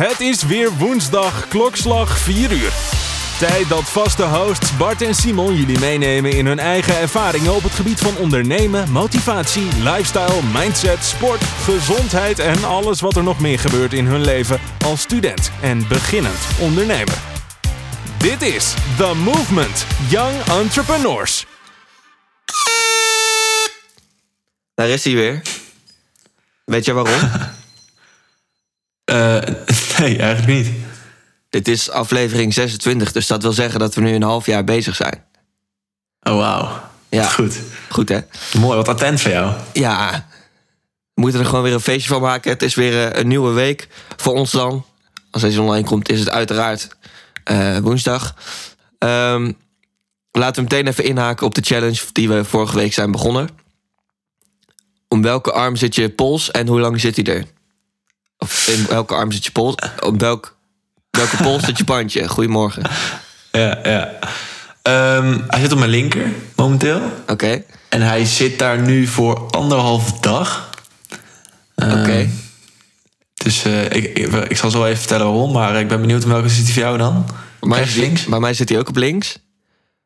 [0.00, 2.72] Het is weer woensdag, klokslag 4 uur.
[3.38, 7.72] Tijd dat vaste hosts Bart en Simon jullie meenemen in hun eigen ervaringen op het
[7.72, 13.92] gebied van ondernemen, motivatie, lifestyle, mindset, sport, gezondheid en alles wat er nog meer gebeurt
[13.92, 17.18] in hun leven als student en beginnend ondernemer.
[18.18, 21.46] Dit is The Movement Young Entrepreneurs.
[24.74, 25.42] Daar is hij weer.
[26.64, 27.20] Weet je waarom?
[29.10, 29.40] Eh,
[30.00, 30.70] nee, eigenlijk niet.
[31.50, 34.96] Dit is aflevering 26, dus dat wil zeggen dat we nu een half jaar bezig
[34.96, 35.24] zijn.
[36.22, 36.80] Oh, wauw.
[37.08, 37.24] Ja.
[37.24, 37.60] Goed.
[37.88, 38.18] Goed hè?
[38.58, 39.54] Mooi, wat attent van jou.
[39.72, 40.26] Ja,
[41.14, 42.50] we moeten er gewoon weer een feestje van maken.
[42.50, 44.84] Het is weer eh, een nieuwe week voor ons dan.
[45.30, 46.88] Als deze online komt, is het uiteraard
[47.44, 48.34] eh, woensdag.
[48.98, 49.52] Ehm,
[50.30, 53.48] laten we meteen even inhaken op de challenge die we vorige week zijn begonnen.
[55.08, 57.44] Om welke arm zit je pols en hoe lang zit hij er?
[58.42, 59.74] Of in welke arm zit je pols?
[60.00, 60.56] Op welk,
[61.10, 62.28] welke pols zit je bandje?
[62.28, 62.82] Goedemorgen.
[63.52, 64.18] Ja, ja.
[64.82, 67.00] Ehm, hij zit op mijn linker, momenteel.
[67.26, 70.70] Oké, En hij zit daar nu voor anderhalf dag.
[71.74, 72.28] Ehm, oké.
[73.34, 75.52] Dus eh, ik, ik, ik zal zo even vertellen waarom.
[75.52, 77.24] Maar ik ben benieuwd welke zit hij voor jou dan?
[77.60, 78.24] Bij mij Rechts, links?
[78.24, 79.38] Bij mij zit hij ook op links.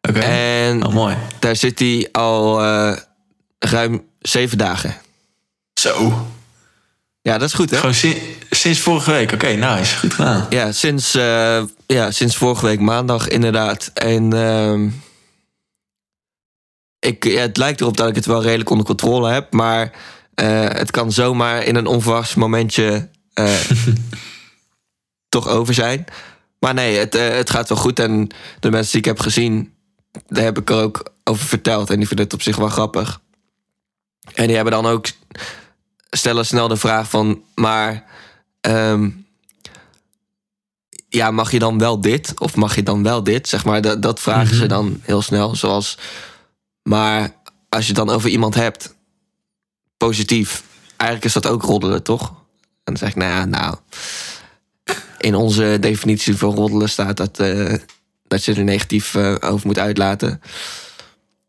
[0.09, 0.19] Oké.
[0.19, 1.16] En Oh, mooi.
[1.39, 2.97] daar zit hij al eh,
[3.59, 4.94] ruim zeven dagen.
[5.75, 6.27] Zo.
[7.28, 7.77] Ja, dat is goed hè?
[7.77, 9.33] Gewoon si- sinds vorige week.
[9.33, 9.97] Oké, nice.
[9.98, 10.47] Goed gedaan.
[10.50, 13.91] Ja, sinds, eh, ja, sinds vorige week maandag inderdaad.
[13.94, 14.89] En ehm,
[16.98, 19.53] ik, ja, het lijkt erop dat ik het wel redelijk onder controle heb.
[19.53, 19.92] Maar
[20.34, 23.55] eh, het kan zomaar in een onverwachts momentje eh,
[25.34, 26.05] toch over zijn.
[26.59, 27.98] Maar nee, het, het gaat wel goed.
[27.98, 28.28] En
[28.61, 29.75] de mensen die ik heb gezien,
[30.27, 31.91] daar heb ik er ook over verteld.
[31.91, 33.20] En die vinden het op zich wel grappig.
[34.34, 35.06] En die hebben dan ook
[36.17, 37.43] stellen snel de vraag van...
[37.55, 38.05] maar
[38.61, 39.11] ehm,
[41.09, 42.41] ja, mag je dan wel dit?
[42.41, 43.48] Of mag je dan wel dit?
[43.48, 45.56] Zeg maar, dat, dat vragen ze dan heel snel.
[45.56, 45.98] Zoals,
[46.83, 47.34] maar
[47.69, 48.94] als je het dan over iemand hebt,
[49.97, 50.62] positief,
[50.97, 52.28] eigenlijk is dat ook roddelen, toch?
[52.28, 52.34] En
[52.84, 53.77] dan zeg ik, nou ja, nou.
[55.19, 57.75] In onze definitie van roddelen staat dat, eh,
[58.27, 60.41] dat je er negatief eh, over moet uitlaten.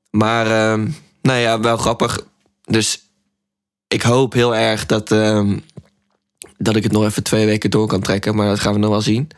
[0.10, 0.88] Maar, ehm,
[1.22, 2.26] nou ja, wel grappig.
[2.66, 3.05] Dus
[3.96, 5.58] ik hoop heel erg dat, ehm,
[6.58, 8.36] dat ik het nog even twee weken door kan trekken.
[8.36, 9.30] Maar dat gaan we nog wel zien.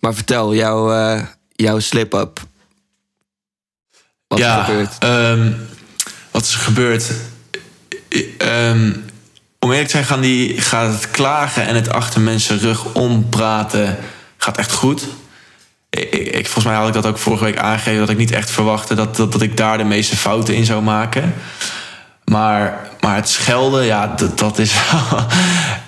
[0.00, 1.22] Maar vertel, jouw, eh,
[1.52, 2.40] jouw slip-up.
[4.28, 4.98] Wat is er ja, gebeurd?
[4.98, 5.52] ehm,
[6.30, 7.10] wat is er gebeurd?
[8.38, 8.92] Ehm,
[9.58, 13.96] om eerlijk te zijn gaan die, gaat het klagen en het achter mensen rug ompraten
[14.36, 15.02] gaat echt goed.
[15.90, 18.00] Ik, ik, ik- volgens mij had ik dat ook vorige week aangegeven...
[18.00, 20.82] dat ik niet echt verwachtte dat, dat, dat ik daar de meeste fouten in zou
[20.82, 21.34] maken.
[22.24, 25.20] Maar, maar het schelden, ja, dat, dat is wel...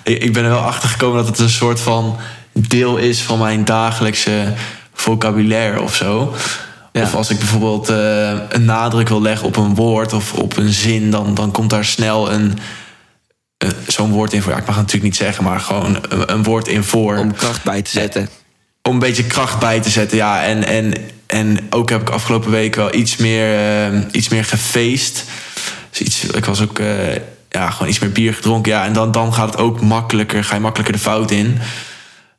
[0.15, 2.17] ik, ben er wel achter gekomen dat het een soort van
[2.51, 4.53] deel is van mijn dagelijkse
[4.93, 6.35] vocabulaire of zo.
[6.91, 7.01] Ja.
[7.01, 10.73] Of als ik bijvoorbeeld eh, een nadruk wil leggen op een woord of op een
[10.73, 12.57] zin, dan, dan komt daar snel een,
[13.57, 14.51] eh, zo'n woord in voor.
[14.51, 17.33] Ja, ik mag het natuurlijk niet zeggen, maar gewoon een, een woord in voor Om
[17.33, 18.29] kracht bij te zetten.
[18.81, 20.17] om een beetje kracht bij te zetten.
[20.17, 20.93] Ja, en, en,
[21.25, 25.23] en ook heb ik afgelopen week wel iets meer, eh, iets meer gefeest.
[25.97, 27.15] Dus iets, ik was ook eh,
[27.49, 28.71] ja, gewoon iets meer bier gedronken.
[28.71, 31.57] Ja, en dan, dan gaat het ook makkelijker, ga je makkelijker de fout in.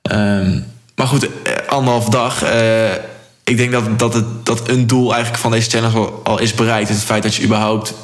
[0.03, 0.61] Ehm,
[0.95, 2.43] maar goed, eh, anderhalf dag.
[2.43, 2.93] eh,
[3.45, 6.55] ik denk dat, dat, het, dat een doel eigenlijk van deze challenge al, al is
[6.55, 6.89] bereikt.
[6.89, 7.95] Het feit dat je überhaupt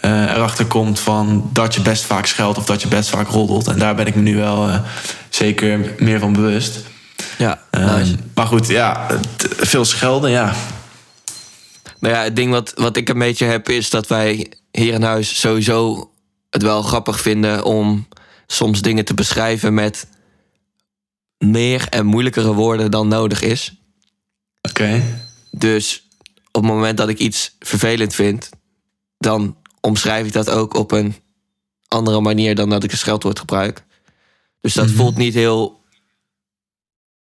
[0.00, 3.66] eh, erachter komt van dat je best vaak scheldt of dat je best vaak roddelt.
[3.66, 4.70] En daar ben ik me nu wel
[5.28, 6.78] zeker meer van bewust.
[7.38, 8.14] Ja, Ehm, nice.
[8.34, 9.06] Maar goed, ja,
[9.58, 10.54] veel schelden, ja.
[12.00, 15.02] Nou ja, het ding wat, wat ik een beetje heb is dat wij hier in
[15.02, 16.10] huis sowieso
[16.50, 18.08] het wel grappig vinden om
[18.46, 20.08] soms dingen te beschrijven met
[21.38, 23.74] meer en moeilijkere woorden dan nodig is.
[24.62, 25.02] Oké.
[25.50, 26.08] Dus
[26.52, 28.50] op het moment dat ik iets vervelend vind,
[29.18, 31.14] dan omschrijf ik dat ook op een
[31.88, 33.84] andere manier dan dat ik een scheldwoord gebruik.
[34.60, 34.96] Dus dat Mhm.
[34.96, 35.82] voelt niet heel,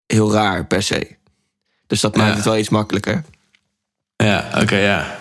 [0.06, 1.16] heel raar per se.
[1.86, 3.24] Dus dat maakt het wel iets makkelijker.
[4.16, 5.17] Ja, oké, ja.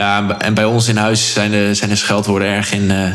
[0.00, 3.14] Ja, en bij- ons in huis zijn de, zijn de scheldwoorden erg in eh,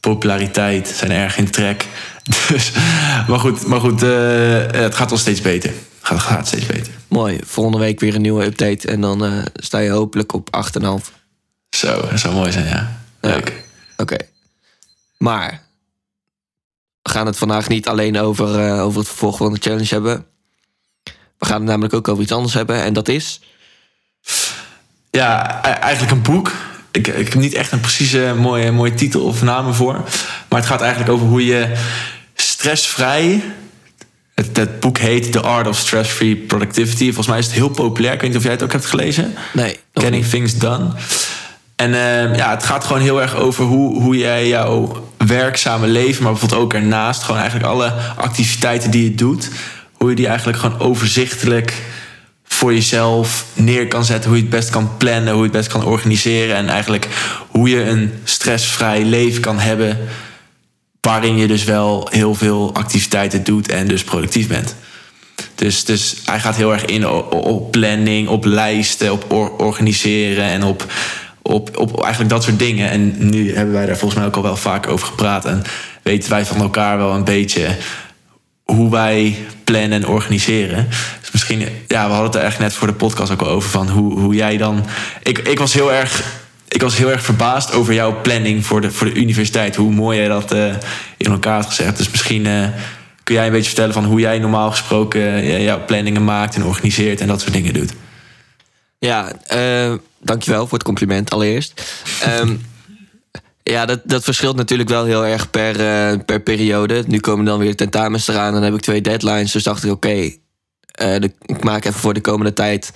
[0.00, 1.86] populariteit, zijn erg in trek.
[2.48, 2.72] Dus,
[3.28, 5.70] maar goed, maar goed eh, het gaat wel steeds beter.
[5.70, 6.92] Het gaat, gaat steeds beter.
[7.08, 7.38] Mooi.
[7.44, 8.88] Volgende week weer een nieuwe update.
[8.88, 10.82] En dan eh, sta je hopelijk op 8,5.
[11.70, 13.00] Zo, dat zou mooi zijn, ja.
[13.20, 13.64] Leuk.
[13.96, 14.16] Oké.
[15.18, 15.62] Maar
[17.02, 20.26] we gaan het vandaag niet alleen over, eh, over het vervolg van de challenge hebben.
[21.38, 22.82] We gaan het namelijk ook over iets anders hebben.
[22.82, 23.40] En dat is.
[25.16, 26.52] Ja, e- eigenlijk een boek.
[26.90, 29.94] Ik, ik heb niet echt een precieze mooie, mooie titel of naam voor.
[30.48, 31.72] Maar het gaat eigenlijk over hoe je
[32.34, 33.42] stressvrij
[34.34, 37.04] Het, het boek heet The Art of Stress-Free Productivity.
[37.04, 38.14] Volgens mij is het heel populair.
[38.14, 39.34] Ik weet niet of jij het ook hebt gelezen.
[39.52, 39.78] Nee.
[39.94, 40.26] Getting.
[40.26, 40.90] Things Done.
[41.76, 46.22] En eh, ja, het gaat gewoon heel erg over hoe, hoe jij jouw werkzame leven,
[46.22, 49.50] maar bijvoorbeeld ook ernaast, gewoon eigenlijk alle activiteiten die je doet,
[49.92, 51.82] hoe je die eigenlijk gewoon overzichtelijk
[52.62, 55.68] voor jezelf neer kan zetten, hoe je het best kan plannen, hoe je het best
[55.68, 57.08] kan organiseren en eigenlijk
[57.48, 59.98] hoe je een stressvrij leven kan hebben
[61.00, 64.74] waarin je dus wel heel veel activiteiten doet en dus productief bent.
[65.54, 70.62] Dus, dus hij gaat heel erg in op, planning, op lijsten, op or- organiseren en
[70.62, 70.86] op,
[71.42, 72.90] op, op eigenlijk dat soort dingen.
[72.90, 75.44] En nu hebben wij daar volgens mij ook al wel vaak over gepraat.
[75.44, 75.62] En
[76.02, 77.76] weten wij van elkaar wel een beetje
[78.74, 80.88] hoe wij plannen en organiseren.
[81.20, 83.70] Dus misschien, ja, we hadden het er echt net voor de podcast ook al over
[83.70, 84.86] van hoe, hoe jij dan.
[85.22, 86.40] Ik, ik was heel erg.
[86.68, 89.76] Ik was heel erg verbaasd over jouw planning voor de, voor de universiteit.
[89.76, 90.74] Hoe mooi jij dat eh,
[91.16, 91.96] in elkaar had gezegd.
[91.96, 92.68] Dus misschien eh,
[93.22, 96.64] kun jij een beetje vertellen van hoe jij normaal gesproken eh, jouw planningen maakt en
[96.64, 97.92] organiseert en dat soort dingen doet.
[98.98, 99.32] Ja,
[100.20, 102.02] dankjewel voor het compliment allereerst.
[102.22, 102.54] Ehm,
[103.62, 107.04] ja, dat, dat verschilt natuurlijk wel heel erg per, eh, per periode.
[107.06, 109.52] Nu komen dan weer tentamens eraan dan heb ik twee deadlines.
[109.52, 110.30] Dus dacht ik, oké,
[110.92, 111.14] eh,
[111.46, 112.92] ik maak even voor de komende tijd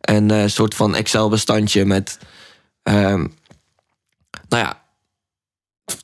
[0.00, 2.18] een eh, soort van Excel-bestandje met,
[2.82, 3.26] ehm,
[4.48, 4.82] nou ja,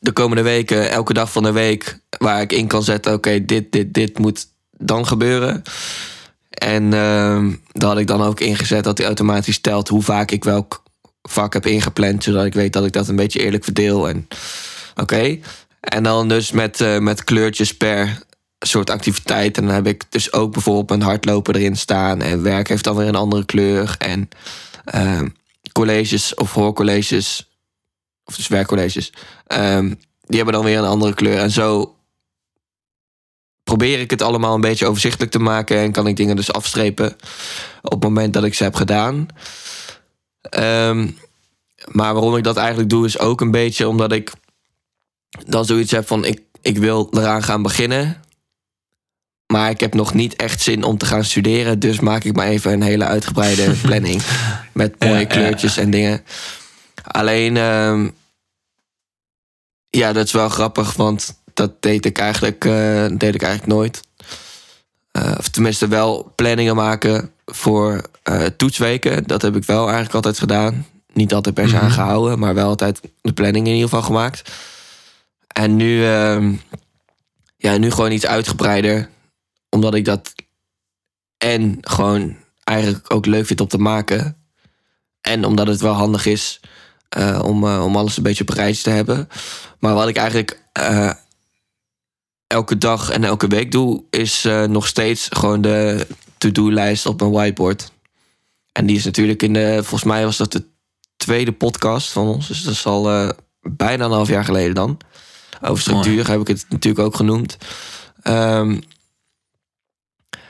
[0.00, 3.73] de komende weken, elke dag van de week, waar ik in kan zetten, oké, dit,
[3.73, 5.62] dit, dit moet dan gebeuren.
[6.50, 10.44] En ehm daar had ik dan ook ingezet dat hij automatisch telt hoe vaak ik
[10.44, 10.81] welk
[11.23, 14.09] vak heb ingepland, zodat ik weet dat ik dat een beetje eerlijk verdeel.
[14.09, 14.29] En
[14.95, 15.39] oké.
[15.81, 18.23] En dan dus met, eh, met kleurtjes per
[18.59, 19.57] soort activiteit.
[19.57, 22.21] En dan heb ik dus ook bijvoorbeeld een hardlopen erin staan.
[22.21, 23.95] En werk heeft dan weer een andere kleur.
[23.99, 24.29] En
[24.85, 25.29] ehm,
[25.73, 27.51] colleges of hoorcolleges,
[28.25, 29.13] of dus werkcolleges,
[29.47, 31.39] ehm, die hebben dan weer een andere kleur.
[31.39, 31.97] En zo
[33.63, 35.79] probeer ik het allemaal een beetje overzichtelijk te maken.
[35.79, 37.17] En kan ik dingen dus afstrepen
[37.83, 39.27] op het moment dat ik ze heb gedaan.
[40.43, 41.09] Ehm,
[41.87, 44.33] maar waarom ik dat eigenlijk doe, is ook een beetje omdat ik
[45.47, 48.21] dan zoiets heb van: ik, ik wil eraan gaan beginnen.
[49.47, 51.79] Maar ik heb nog niet echt zin om te gaan studeren.
[51.79, 54.23] Dus maak ik maar even een hele uitgebreide planning.
[54.73, 55.27] Met mooie Ja, ja.
[55.27, 56.25] kleurtjes en dingen.
[57.03, 58.09] Alleen, ehm,
[59.91, 64.00] ja, dat is wel grappig, want dat deed ik eigenlijk, eh, deed ik eigenlijk nooit.
[65.11, 69.25] Eh, of tenminste wel planningen maken voor eh, toetsweken.
[69.27, 70.87] Dat heb ik wel eigenlijk altijd gedaan.
[71.13, 71.85] Niet altijd per se Mhm.
[71.85, 74.51] aangehouden, maar wel altijd de planning in ieder geval gemaakt.
[75.47, 76.53] En nu, ehm,
[77.57, 79.09] ja, nu gewoon iets uitgebreider.
[79.69, 80.35] Omdat ik dat
[81.39, 84.37] en gewoon eigenlijk ook leuk vind om te maken.
[85.21, 86.61] En omdat het wel handig is
[87.09, 89.29] eh, om, eh, om alles een beetje op rijtje te hebben.
[89.79, 90.61] Maar wat ik eigenlijk
[92.47, 96.07] elke dag en elke week doe, is nog steeds gewoon de
[96.43, 97.93] to-do-lijst op mijn whiteboard.
[98.73, 100.65] En die is natuurlijk in de, volgens mij was dat de
[101.17, 102.49] tweede podcast van ons.
[102.49, 103.29] Dus dat is al eh,
[103.61, 104.99] bijna een half jaar geleden dan.
[105.61, 107.56] Over structuur heb ik het natuurlijk ook genoemd.
[108.23, 108.81] Ehm,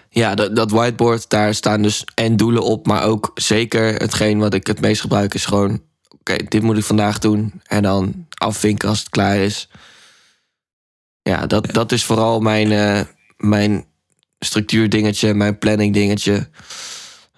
[0.08, 4.54] ja, dat, dat whiteboard, daar staan dus en doelen op, maar ook zeker hetgeen wat
[4.54, 8.88] ik het meest gebruik is gewoon, oké, dit moet ik vandaag doen en dan afvinken
[8.88, 9.68] als het klaar is.
[11.22, 13.00] Ja, dat, dat is vooral mijn, eh,
[13.36, 13.86] mijn
[14.44, 16.48] structuurdingetje, mijn planning dingetje.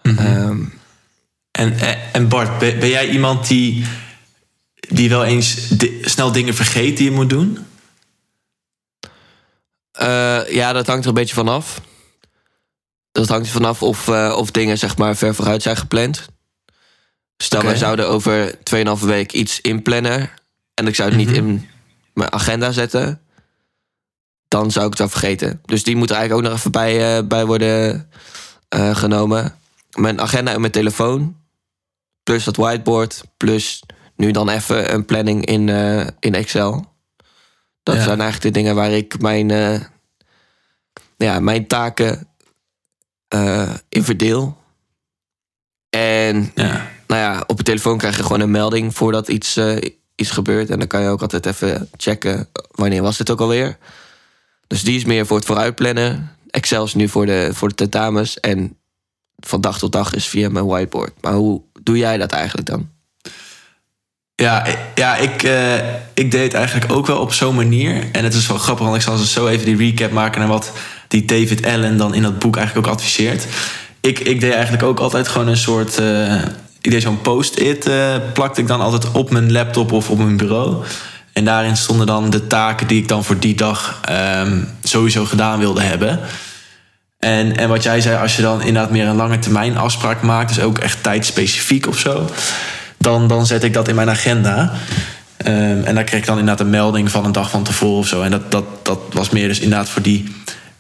[0.03, 0.63] Ehm,
[1.51, 3.85] En, en- en Bart, ben, ben jij iemand die,
[4.75, 5.69] die wel eens
[6.01, 7.59] snel dingen vergeet die je moet doen?
[9.93, 11.81] Eh, ja, dat hangt er een beetje vanaf.
[13.13, 16.27] Dat hangt er vanaf of, eh, of dingen zeg maar ver vooruit zijn gepland.
[17.37, 17.69] Stel, Oké.
[17.69, 20.31] wij zouden over 2,5 week iets inplannen...
[20.75, 21.27] en ik zou het Mhm.
[21.29, 21.69] niet in
[22.15, 23.21] mijn agenda zetten...
[24.55, 25.61] dan zou ik het wel vergeten.
[25.65, 28.11] Dus die moet er eigenlijk ook nog even bij, eh, bij worden
[28.69, 29.55] eh, genomen.
[29.95, 31.37] Mijn agenda en mijn telefoon...
[32.23, 33.23] plus dat whiteboard...
[33.37, 33.83] plus
[34.17, 36.93] nu dan even een planning in, eh, in Excel...
[37.83, 38.03] Dat Ja.
[38.03, 39.49] zijn eigenlijk de dingen waar ik mijn,
[41.17, 42.29] ja, mijn taken
[43.89, 44.57] in verdeel.
[45.91, 46.89] En Ja.
[47.07, 49.61] nou ja, op je telefoon krijg je gewoon een melding voordat iets,
[50.15, 50.71] iets gebeurt.
[50.71, 53.79] En dan kan je ook altijd even checken wanneer was dit ook alweer.
[54.67, 56.31] Dus die is meer voor het vooruitplannen.
[56.51, 58.41] Excel is nu voor de, voor de tentamens.
[58.41, 58.77] En
[59.37, 61.13] van dag tot dag is via mijn whiteboard.
[61.21, 62.89] Maar hoe doe jij dat eigenlijk dan?
[64.35, 65.77] Ja, ja ik, eh,
[66.15, 68.05] ik deed het eigenlijk ook wel op zo'n manier.
[68.13, 70.73] En het is wel grappig, want ik zal zo even die recap maken naar wat
[71.09, 73.47] die David Allen dan in dat boek eigenlijk ook adviseert.
[74.01, 75.99] Ik, ik deed eigenlijk ook altijd gewoon een soort.
[75.99, 76.43] eh,
[76.81, 80.37] ik deed zo'n post-it, eh, plakte ik dan altijd op mijn laptop of op mijn
[80.37, 80.85] bureau.
[81.35, 85.59] En daarin stonden dan de taken die ik dan voor die dag ehm, sowieso gedaan
[85.59, 86.21] wilde hebben.
[87.19, 90.55] En, en wat jij zei, als je dan inderdaad meer een lange termijn afspraak maakt,
[90.55, 92.29] dus ook echt tijdspecifiek of zo,
[92.99, 94.73] dan, dan zet ik dat in mijn agenda.
[95.37, 98.07] Ehm, en daar kreeg ik dan inderdaad een melding van een dag van tevoren of
[98.07, 98.23] zo.
[98.23, 100.35] En dat, dat, dat was meer dus inderdaad voor die,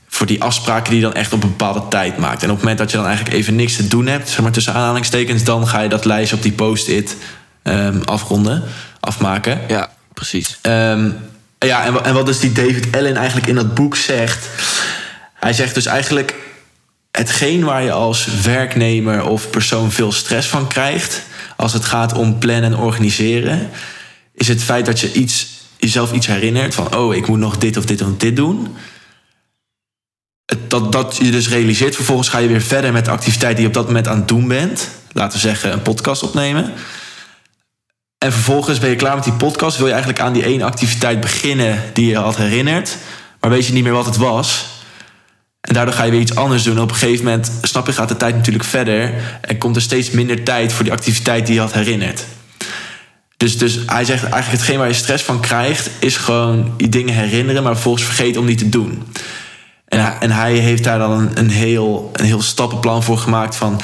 [0.08, 2.42] voor die afspraken die je dan echt op een bepaalde tijd maakt.
[2.42, 4.52] En op het moment dat je dan eigenlijk even niks te doen hebt, zeg maar
[4.52, 7.16] tussen aanhalingstekens, dan ga je dat lijstje op die post-it
[7.62, 8.62] ehm, afronden,
[9.00, 9.60] afmaken.
[9.68, 10.58] Ja, precies.
[10.62, 11.10] Ehm,
[11.58, 14.48] ja, en, wat dus die David Allen eigenlijk in dat boek zegt.
[15.34, 16.34] Hij zegt dus eigenlijk
[17.10, 21.22] hetgeen waar je als werknemer of persoon veel stress van krijgt,
[21.56, 23.70] als het gaat om plannen en organiseren,
[24.34, 27.76] is het feit dat je iets, jezelf iets herinnert van, oh, ik moet nog dit
[27.76, 28.76] of dit of dit doen.
[30.68, 33.68] Dat, dat je dus realiseert, vervolgens ga je weer verder met de activiteit die je
[33.68, 34.88] op dat moment aan het doen bent.
[35.12, 36.72] Laten we zeggen, een podcast opnemen.
[38.24, 39.76] En vervolgens ben je klaar met die podcast.
[39.76, 42.96] Wil je eigenlijk aan die ene activiteit beginnen die je had herinnerd.
[43.40, 44.66] Maar weet je niet meer wat het was.
[45.60, 46.76] En daardoor ga je weer iets anders doen.
[46.76, 49.12] En op een gegeven moment, snap je, gaat de tijd natuurlijk verder.
[49.40, 52.24] En komt er steeds minder tijd voor die activiteit die je had herinnerd.
[53.36, 55.90] Dus, dus hij zegt eigenlijk hetgeen waar je stress van krijgt...
[55.98, 59.02] is gewoon die dingen herinneren, maar vervolgens vergeten om die te doen.
[59.88, 63.56] En, hij, en hij heeft daar dan een, een, heel, een heel stappenplan voor gemaakt
[63.56, 63.80] van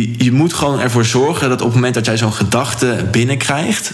[0.00, 3.92] je, moet gewoon ervoor zorgen dat op het moment dat jij zo'n gedachte binnenkrijgt,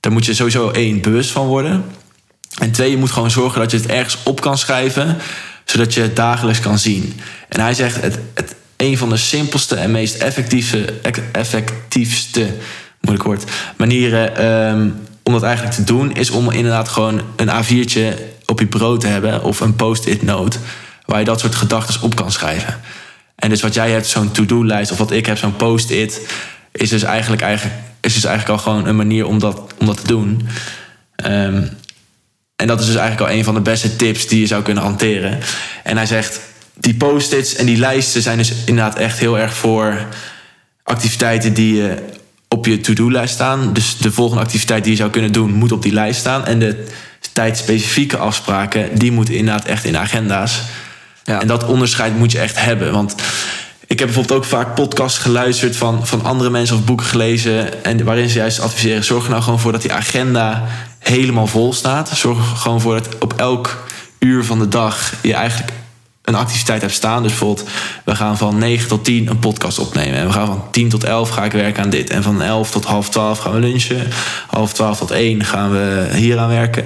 [0.00, 1.84] daar moet je sowieso één bewust van worden.
[2.58, 5.16] En twee, je moet gewoon zorgen dat je het ergens op kan schrijven,
[5.64, 7.20] zodat je het dagelijks kan zien.
[7.48, 10.94] En hij zegt, het, het, een van de simpelste en meest effectieve,
[11.32, 12.46] effectiefste
[13.00, 13.42] moeilijk
[13.76, 14.90] manieren ehm,
[15.22, 19.06] om dat eigenlijk te doen, is om inderdaad gewoon een A4'tje op je bureau te
[19.06, 20.58] hebben of een post-it note,
[21.04, 22.80] waar je dat soort gedachten op kan schrijven.
[23.38, 26.20] En dus wat jij hebt, zo'n to-do-lijst, of wat ik heb, zo'n post-it,
[26.72, 30.00] is dus eigenlijk, eigenlijk, is dus eigenlijk al gewoon een manier om dat, om dat
[30.00, 30.48] te doen.
[31.16, 31.62] Ehm,
[32.56, 34.82] en dat is dus eigenlijk al een van de beste tips die je zou kunnen
[34.82, 35.38] hanteren.
[35.84, 36.40] En hij zegt,
[36.74, 40.06] die post-its en die lijsten zijn dus inderdaad echt heel erg voor
[40.82, 41.94] activiteiten die je
[42.48, 43.72] op je to-do-lijst staan.
[43.72, 46.46] Dus de volgende activiteit die je zou kunnen doen, moet op die lijst staan.
[46.46, 46.86] En de
[47.32, 50.60] tijdspecifieke afspraken, die moeten inderdaad echt in agenda's.
[51.28, 51.40] Ja.
[51.40, 52.92] En dat onderscheid moet je echt hebben.
[52.92, 53.14] Want
[53.86, 57.84] ik heb bijvoorbeeld ook vaak podcasts geluisterd van, van andere mensen of boeken gelezen.
[57.84, 60.64] En waarin ze juist adviseren: zorg er nou gewoon voor dat die agenda
[60.98, 62.08] helemaal vol staat.
[62.08, 63.84] Zorg er gewoon voor dat op elk
[64.18, 65.72] uur van de dag je eigenlijk
[66.24, 67.22] een activiteit hebt staan.
[67.22, 67.68] Dus bijvoorbeeld,
[68.04, 70.18] we gaan van 9 tot 10 een podcast opnemen.
[70.18, 72.10] En we gaan van 10 tot 11 ga ik werken aan dit.
[72.10, 74.06] En van 11 tot half 12 gaan we lunchen.
[74.46, 76.84] Half 12 tot 1 gaan we hier aan werken.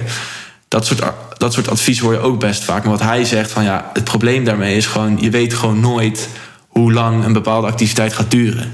[0.73, 1.01] Dat soort,
[1.37, 2.83] dat soort advies hoor je ook best vaak.
[2.83, 5.17] Maar wat hij zegt van ja, het probleem daarmee is gewoon...
[5.21, 6.29] je weet gewoon nooit
[6.67, 8.73] hoe lang een bepaalde activiteit gaat duren.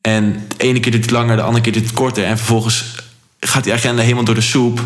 [0.00, 2.24] En de ene keer duurt het langer, de andere keer duurt het korter.
[2.24, 2.94] En vervolgens
[3.40, 4.80] gaat die agenda helemaal door de soep.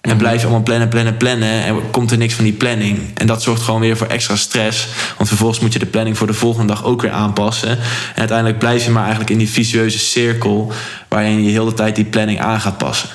[0.00, 1.64] En blijf je allemaal plannen, plannen, plannen.
[1.64, 2.98] En komt er niks van die planning.
[3.14, 4.86] En dat zorgt gewoon weer voor extra stress.
[5.16, 7.70] Want vervolgens moet je de planning voor de volgende dag ook weer aanpassen.
[7.70, 7.78] En
[8.16, 10.72] uiteindelijk blijf je maar eigenlijk in die vicieuze cirkel...
[11.08, 13.08] waarin je heel de tijd die planning aan gaat passen.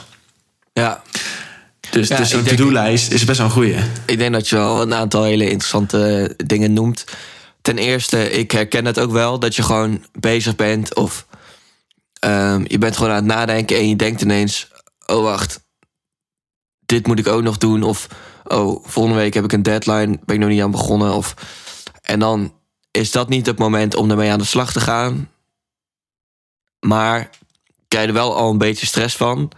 [1.91, 3.75] Dus, Ja, dus zo'n to-do-lijst is best wel een goeie.
[4.05, 7.05] ik denk dat je wel een aantal hele interessante dingen noemt.
[7.61, 11.25] Ten eerste, ik herken het ook wel dat je gewoon bezig bent of
[12.19, 14.67] ehm, je bent gewoon aan het nadenken en je denkt ineens:
[15.05, 15.59] oh wacht,
[16.85, 17.83] dit moet ik ook nog doen.
[17.83, 18.07] Of
[18.43, 21.13] oh, volgende week heb ik een deadline, ben ik nog niet aan begonnen.
[21.13, 21.33] Of,
[22.01, 22.53] en dan
[22.91, 25.29] is dat niet het moment om ermee aan de slag te gaan.
[26.79, 27.29] Maar
[27.87, 29.51] krijg je er wel al een beetje stress van.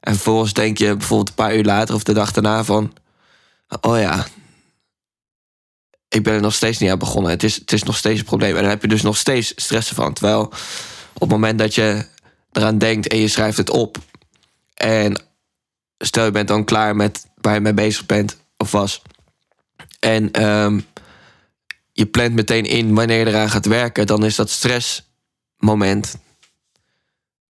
[0.00, 2.92] En vervolgens denk je bijvoorbeeld een paar uur later of de dag daarna van...
[3.80, 4.26] Oh ja,
[6.08, 7.30] ik ben er nog steeds niet aan begonnen.
[7.30, 8.54] Het is, het is nog steeds een probleem.
[8.56, 10.12] En dan heb je dus nog steeds stress van.
[10.12, 10.40] Terwijl
[11.12, 12.06] op het moment dat je
[12.52, 13.98] eraan denkt en je schrijft het op...
[14.74, 15.22] en
[15.98, 19.02] stel je bent dan klaar met waar je mee bezig bent of was...
[20.00, 20.80] en ehm,
[21.92, 24.06] je plant meteen in wanneer je eraan gaat werken...
[24.06, 26.16] dan is dat stressmoment...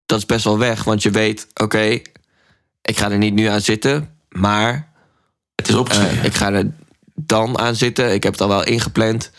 [0.07, 0.85] dat is best wel weg.
[0.85, 2.01] Want je weet, oké,
[2.83, 4.19] ik ga er niet nu aan zitten...
[4.29, 4.93] maar
[5.55, 6.19] Het is opgeschreven.
[6.19, 6.71] eh, ik ga er
[7.15, 8.13] dan aan zitten.
[8.13, 9.31] Ik heb het al wel ingepland.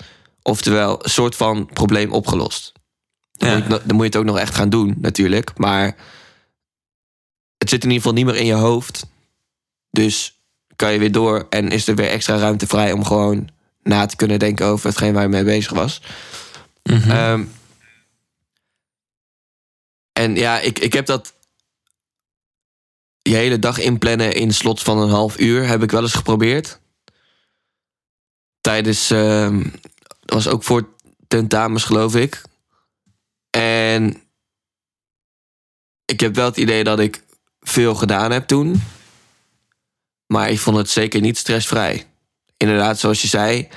[0.41, 2.72] Oftewel, een soort van probleem opgelost.
[3.31, 3.58] Dan, Ja.
[3.58, 5.58] moet dan moet je het ook nog echt gaan doen, natuurlijk.
[5.58, 5.96] Maar
[7.58, 9.05] het zit in ieder geval niet meer in je hoofd.
[9.91, 10.39] Dus
[10.75, 13.50] kan je weer door en is er weer extra ruimte vrij om gewoon
[13.84, 16.01] na te kunnen denken over hetgeen waar je mee bezig was.
[16.84, 17.10] Mhm.
[17.12, 17.43] Ehm,
[20.13, 21.34] en ja, ik, ik heb dat
[23.29, 26.79] je hele dag inplannen in slots van een half uur heb ik wel eens geprobeerd.
[28.62, 29.53] Tijdens, dat
[30.25, 30.89] was ook voor
[31.27, 32.41] tentamens geloof ik.
[33.50, 34.21] En
[36.05, 37.24] ik heb wel het idee dat ik
[37.62, 38.81] veel gedaan heb toen.
[40.25, 42.07] Maar ik vond het zeker niet stressvrij.
[42.57, 43.67] Inderdaad, zoals je zei,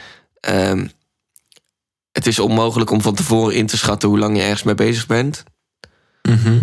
[0.40, 0.86] ehm,
[2.12, 5.06] het is onmogelijk om van tevoren in te schatten hoe lang je ergens mee bezig
[5.06, 5.44] bent.
[6.22, 6.58] Mhm.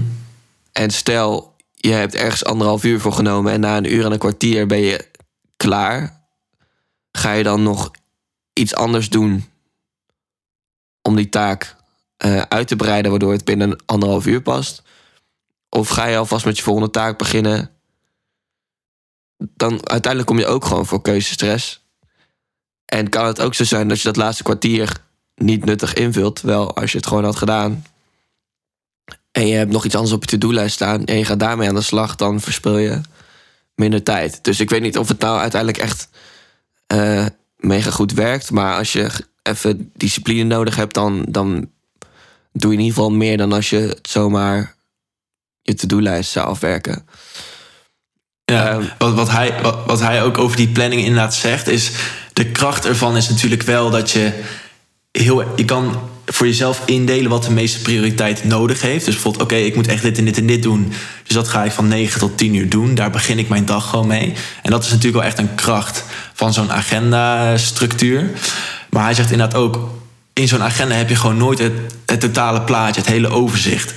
[0.71, 4.19] En stel, je hebt ergens anderhalf uur voor genomen en na een uur en een
[4.19, 5.07] kwartier ben je
[5.57, 6.27] klaar.
[7.11, 7.91] Ga je dan nog
[8.53, 9.45] iets anders doen
[11.01, 11.75] om die taak
[12.17, 14.83] eh, uit te breiden, waardoor het binnen anderhalf uur past?
[15.69, 17.71] Of ga je alvast met je volgende taak beginnen?
[19.37, 21.87] Dan uiteindelijk kom je ook gewoon voor keuzestress.
[22.85, 25.03] En kan het ook zo zijn dat je dat laatste kwartier
[25.35, 27.83] niet nuttig invult, terwijl als je het gewoon had gedaan
[29.31, 31.75] en je hebt nog iets anders op je to-do-lijst staan en je gaat daarmee aan
[31.75, 33.01] de slag, dan verspil je
[33.75, 34.43] minder tijd.
[34.43, 36.09] Dus ik weet niet of het nou uiteindelijk echt
[36.87, 37.25] eh,
[37.57, 39.09] mega goed werkt, maar als je
[39.43, 41.69] even discipline nodig hebt, dan, dan
[42.53, 44.75] doe je in ieder geval meer dan als je het zomaar
[45.61, 47.07] je to-do-lijst zou afwerken.
[48.45, 48.83] Ja, Ehm.
[48.97, 51.91] wat, wat, hij, wat, wat hij ook over die planning inderdaad zegt, is
[52.33, 54.43] de kracht ervan is natuurlijk wel dat je
[55.11, 55.99] heel, je kan
[56.31, 59.05] voor jezelf indelen wat de meeste prioriteit nodig heeft.
[59.05, 60.93] Dus bijvoorbeeld, oké, ik moet echt dit en dit en dit doen.
[61.23, 62.95] Dus dat ga ik van 9 tot 10 uur doen.
[62.95, 64.33] Daar begin ik mijn dag gewoon mee.
[64.61, 68.29] En dat is natuurlijk wel echt een kracht van zo'n agenda-structuur.
[68.89, 69.89] Maar hij zegt inderdaad ook,
[70.33, 71.59] in zo'n agenda heb je gewoon nooit
[72.05, 73.93] het, totale plaatje, het hele overzicht.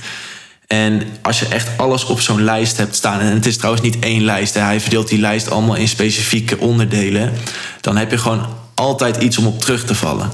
[0.67, 3.99] En als je echt alles op zo'n lijst hebt staan, en het is trouwens niet
[3.99, 7.33] één lijst, hij verdeelt die lijst allemaal in specifieke onderdelen,
[7.81, 10.31] dan heb je gewoon altijd iets om op terug te vallen.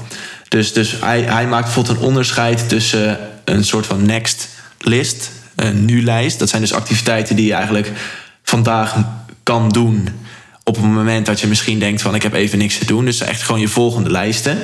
[0.50, 5.84] Dus, dus hij, hij maakt bijvoorbeeld een onderscheid tussen een soort van next list, een
[5.84, 6.38] nu-lijst.
[6.38, 7.92] Dat zijn dus activiteiten die je eigenlijk
[8.42, 8.96] vandaag
[9.42, 10.08] kan doen
[10.64, 13.04] op het moment dat je misschien denkt van ik heb even niks te doen.
[13.04, 14.58] Dus echt gewoon je volgende lijsten.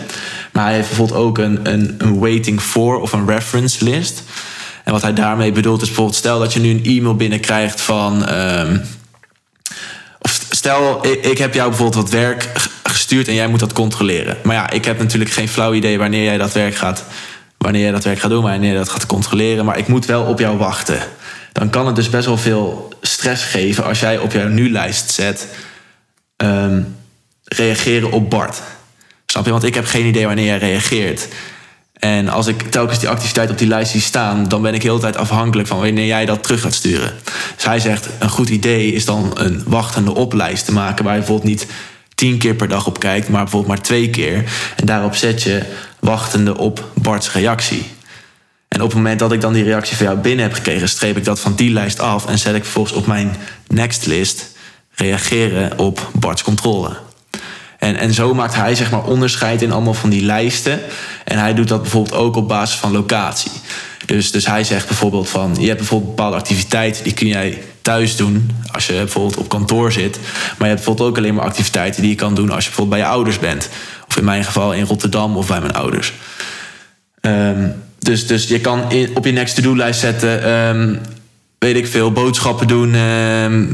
[0.52, 4.22] Maar hij heeft bijvoorbeeld ook een, een, een waiting for of een reference list.
[4.84, 8.26] En wat hij daarmee bedoelt is bijvoorbeeld stel dat je nu een e-mail binnenkrijgt van...
[8.26, 8.78] ehm,
[10.66, 12.50] stel, ik, heb jou bijvoorbeeld wat werk
[12.82, 14.36] gestuurd en jij moet dat controleren.
[14.42, 17.04] Maar ja, ik heb natuurlijk geen flauw idee wanneer jij dat werk gaat,
[17.58, 19.64] wanneer jij dat werk gaat doen, wanneer je dat gaat controleren.
[19.64, 20.98] Maar ik moet wel op jou wachten.
[21.52, 25.48] Dan kan het dus best wel veel stress geven als jij op jouw nu-lijst zet
[26.36, 26.82] ehm,
[27.44, 28.62] reageren op Bart.
[29.26, 29.50] Snap je?
[29.50, 31.28] Want ik heb geen idee wanneer jij reageert.
[31.98, 34.94] En als ik telkens die activiteit op die lijst zie staan, dan ben ik heel
[34.94, 37.12] de tijd afhankelijk van wanneer jij dat terug gaat sturen.
[37.54, 41.18] Dus hij zegt: een goed idee is dan een wachtende oplijst te maken waar je
[41.18, 41.66] bijvoorbeeld niet
[42.14, 44.44] tien keer per dag op kijkt, maar bijvoorbeeld maar twee keer.
[44.76, 45.62] En daarop zet je
[46.00, 47.86] wachtende op Bart's reactie.
[48.68, 51.16] En op het moment dat ik dan die reactie van jou binnen heb gekregen, streep
[51.16, 54.54] ik dat van die lijst af en zet ik vervolgens op mijn next list
[54.94, 57.05] reageren op Bart's controle.
[57.78, 60.80] En, en zo maakt hij zeg maar onderscheid in allemaal van die lijsten.
[61.24, 63.50] En hij doet dat bijvoorbeeld ook op basis van locatie.
[64.06, 65.56] Dus, dus hij zegt bijvoorbeeld van...
[65.58, 67.04] je hebt bijvoorbeeld bepaalde activiteiten...
[67.04, 70.18] die kun jij thuis doen als je bijvoorbeeld op kantoor zit.
[70.18, 72.00] Maar je hebt bijvoorbeeld ook alleen maar activiteiten...
[72.00, 73.68] die je kan doen als je bijvoorbeeld bij je ouders bent.
[74.08, 76.12] Of in mijn geval in Rotterdam of bij mijn ouders.
[77.20, 78.82] Ehm, dus, dus je kan
[79.14, 80.42] op je next to-do-lijst zetten...
[80.42, 80.94] ehm,
[81.58, 83.64] weet ik veel, boodschappen doen ehm,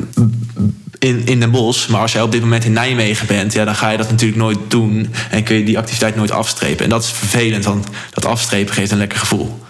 [1.03, 1.89] in, in Den Bosch.
[1.89, 4.41] Maar als jij op dit moment in Nijmegen bent, ja, dan ga je dat natuurlijk
[4.41, 5.15] nooit doen.
[5.31, 6.85] En kun je die activiteit nooit afstrepen.
[6.85, 9.61] En dat is vervelend, want dat afstrepen geeft een lekker gevoel.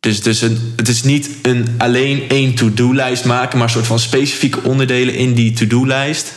[0.00, 3.98] Dus, dus een, het is niet een, alleen één to-do-lijst maken, maar een soort van
[3.98, 6.32] specifieke onderdelen in die to-do-lijst.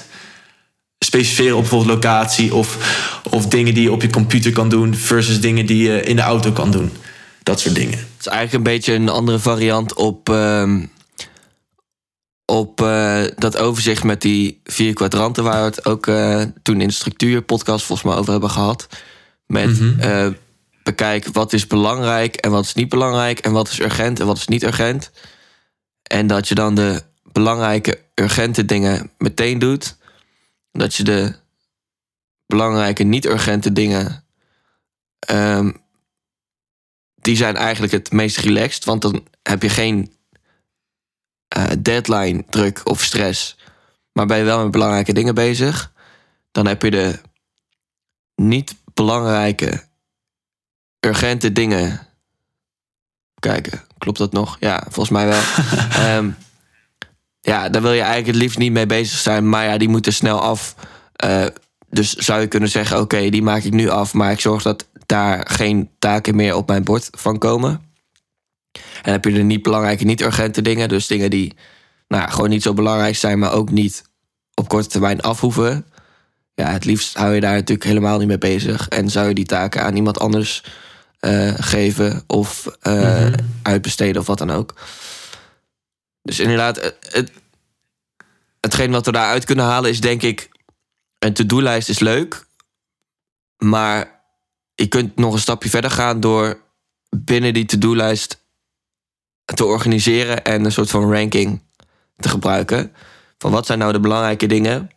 [0.99, 2.77] Specificeren op bijvoorbeeld locatie of,
[3.29, 6.21] of dingen die je op je computer kan doen, versus dingen die je in de
[6.21, 6.91] auto kan doen.
[7.43, 7.97] Dat soort dingen.
[7.97, 10.79] Het is eigenlijk een beetje een andere variant op, ehm,
[12.45, 16.87] op eh, dat overzicht met die vier kwadranten, waar we het ook eh, toen in
[16.87, 18.87] de structuurpodcast volgens mij over hebben gehad.
[19.47, 20.27] Met eh,
[20.83, 24.37] bekijk wat is belangrijk en wat is niet belangrijk en wat is urgent en wat
[24.37, 25.11] is niet urgent.
[26.03, 29.97] En dat je dan de belangrijke, urgente dingen meteen doet.
[30.71, 31.35] Dat je de
[32.47, 34.23] belangrijke, niet-urgente dingen
[35.19, 35.71] ehm,
[37.15, 38.85] die zijn eigenlijk het meest relaxed.
[38.85, 40.13] Want dan heb je geen
[41.53, 43.57] eh, deadline druk of stress.
[44.11, 45.91] Maar ben je wel met belangrijke dingen bezig.
[46.51, 47.19] Dan heb je de
[48.35, 49.83] niet belangrijke,
[50.99, 52.07] urgente dingen.
[53.39, 54.57] Kijken, klopt dat nog?
[54.59, 55.41] Ja, volgens mij wel.
[56.05, 56.29] Ehm,
[57.39, 59.49] ja, daar wil je eigenlijk het liefst niet mee bezig zijn.
[59.49, 60.75] Maar ja, die moeten snel af.
[61.15, 61.45] Eh,
[61.89, 64.13] dus zou je kunnen zeggen: oké, die maak ik nu af.
[64.13, 67.92] Maar ik zorg dat daar geen taken meer op mijn bord van komen.
[69.03, 70.89] En heb je de niet belangrijke, niet urgente dingen.
[70.89, 71.53] Dus dingen die
[72.07, 74.03] nou, ja, gewoon niet zo belangrijk zijn, maar ook niet
[74.53, 75.85] op korte termijn afhoeven.
[76.55, 78.87] Ja, het liefst hou je daar natuurlijk helemaal niet mee bezig.
[78.87, 80.63] En zou je die taken aan iemand anders
[81.19, 84.73] eh, geven of eh, uitbesteden of wat dan ook.
[86.21, 87.31] Dus inderdaad, het,
[88.59, 90.49] hetgeen wat we daaruit kunnen halen is denk ik...
[91.19, 92.45] een to-do-lijst is leuk.
[93.57, 94.21] Maar
[94.75, 96.61] je kunt nog een stapje verder gaan door
[97.09, 98.42] binnen die to-do-lijst
[99.45, 101.61] te organiseren en een soort van ranking
[102.17, 102.91] te gebruiken.
[103.37, 104.91] Van wat zijn nou de belangrijke dingen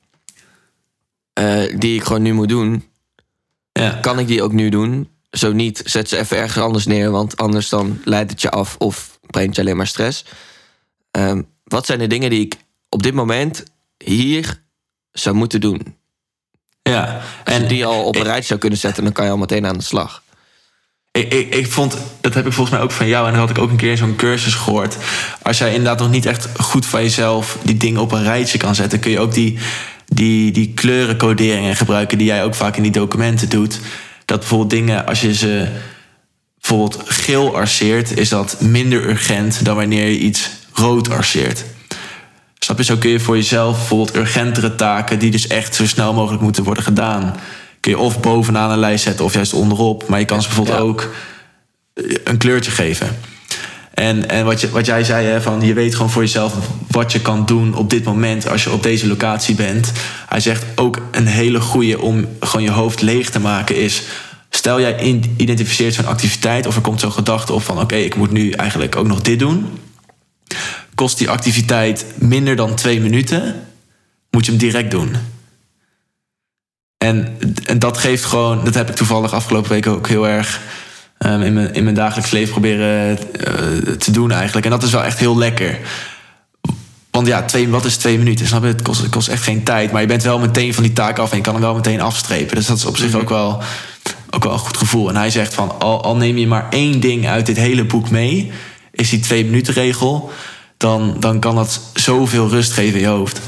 [1.33, 2.85] eh, die ik gewoon nu moet doen?
[3.73, 3.91] Ja.
[3.91, 5.11] Kan ik die ook nu doen?
[5.31, 8.77] Zo niet, zet ze even ergens anders neer, want anders dan leidt het je af
[8.79, 10.25] of brengt je alleen maar stress.
[11.11, 12.57] Ehm, wat zijn de dingen die ik
[12.89, 13.65] op dit moment
[13.99, 14.63] hier
[15.13, 15.97] zou moeten doen?
[16.83, 17.15] ja.
[17.15, 19.37] Als je En die al op een rijtje zou kunnen zetten, dan kan je al
[19.37, 20.23] meteen aan de slag.
[21.17, 23.51] Ik, ik, ik vond, dat heb ik volgens mij ook van jou en dat had
[23.51, 24.97] ik ook een keer in zo'n cursus gehoord.
[25.43, 28.75] Als jij inderdaad nog niet echt goed van jezelf die dingen op een rijtje kan
[28.75, 29.59] zetten, kun je ook die,
[30.07, 33.81] die, die kleurencoderingen gebruiken die jij ook vaak in die documenten doet.
[34.25, 35.69] Dat bijvoorbeeld dingen, als je ze
[36.61, 41.65] bijvoorbeeld geel arceert, is dat minder urgent dan wanneer je iets rood arceert.
[42.59, 42.85] Snap je?
[42.85, 46.65] Zo kun je voor jezelf bijvoorbeeld urgentere taken, die dus echt zo snel mogelijk moeten
[46.65, 47.37] worden gedaan,
[47.87, 50.09] kun je of bovenaan een lijst zetten of juist onderop.
[50.09, 50.83] Maar je kan ze bijvoorbeeld Ja.
[50.83, 51.11] ook
[51.95, 53.17] eh, een kleurtje geven.
[53.95, 56.55] En, en wat, je, wat jij zei, hè, van je weet gewoon voor jezelf
[56.91, 59.93] wat je kan doen op dit moment als je op deze locatie bent.
[60.29, 64.03] Hij zegt ook een hele goede om gewoon je hoofd leeg te maken is.
[64.51, 68.17] Stel jij in- identificeert zo'n activiteit of er komt zo'n gedachte op van oké, ik
[68.17, 69.67] moet nu eigenlijk ook nog dit doen.
[70.95, 73.55] Kost die activiteit minder dan twee minuten,
[74.31, 75.17] moet je hem direct doen.
[76.99, 80.61] En, en dat geeft gewoon, dat heb ik toevallig afgelopen week ook heel erg
[81.19, 84.67] ehm, in, mijn, in mijn dagelijks leven proberen eh, te doen eigenlijk.
[84.67, 85.79] En dat is wel echt heel lekker.
[87.11, 88.47] Want ja, twee, wat is twee minuten?
[88.47, 88.69] Snap je?
[88.69, 89.93] Het kost, het kost echt geen tijd.
[89.93, 92.01] Maar je bent wel meteen van die taak af en je kan hem wel meteen
[92.01, 92.57] afstrepen.
[92.57, 93.63] Dus dat is op zich ook, wel,
[94.31, 95.09] ook wel een goed gevoel.
[95.09, 98.11] En hij zegt van, al, al neem je maar één ding uit dit hele boek
[98.11, 98.53] mee...
[98.91, 100.31] is die twee minuten regel...
[100.79, 103.41] Dan, dan kan dat zoveel rust geven in je hoofd.